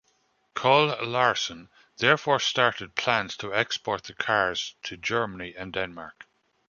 Kohl-Larsen 0.55 1.69
therefore 1.97 2.39
started 2.39 2.95
plans 2.95 3.37
to 3.37 3.53
export 3.53 4.05
the 4.05 4.15
cars 4.15 4.73
to 4.81 4.97
Germany 4.97 5.53
and 5.55 5.71
Denmark. 5.71 6.25